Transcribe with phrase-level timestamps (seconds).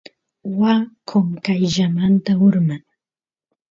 [0.59, 0.79] waa
[1.09, 2.83] qonqayllamanta urman